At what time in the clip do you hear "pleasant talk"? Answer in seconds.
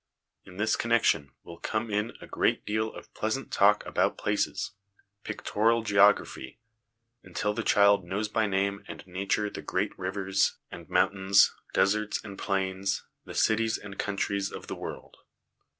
3.13-3.85